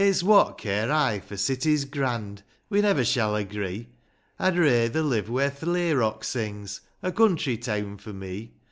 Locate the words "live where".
5.03-5.51